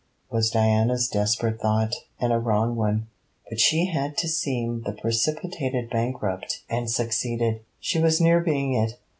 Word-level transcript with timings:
was 0.31 0.49
Diana's 0.49 1.07
desperate 1.07 1.61
thought, 1.61 1.93
and 2.19 2.33
a 2.33 2.39
wrong 2.39 2.75
one; 2.75 3.05
but 3.47 3.59
she 3.59 3.85
had 3.85 4.17
to 4.17 4.27
seem 4.27 4.81
the 4.81 4.93
precipitated 4.99 5.91
bankrupt 5.91 6.63
and 6.67 6.89
succeeded. 6.89 7.59
She 7.79 7.99
was 7.99 8.19
near 8.19 8.39
being 8.39 8.73
it. 8.73 8.97